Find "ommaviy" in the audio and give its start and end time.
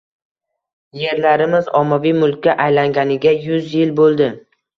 1.81-2.15